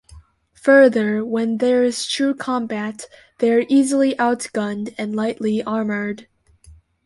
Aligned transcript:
Further, 0.53 1.23
when 1.23 1.59
there 1.59 1.83
is 1.83 2.07
true 2.07 2.33
combat 2.33 3.05
they 3.37 3.53
are 3.53 3.65
easily 3.69 4.15
outgunned 4.15 4.95
and 4.97 5.15
lightly 5.15 5.61
armored. 5.61 6.25